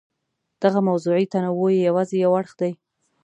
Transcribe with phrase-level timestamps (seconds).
[0.63, 2.71] دغه موضوعي تنوع یې یوازې یو اړخ دی.